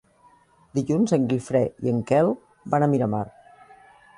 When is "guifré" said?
1.33-1.61